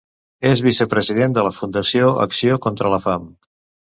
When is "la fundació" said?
1.49-2.09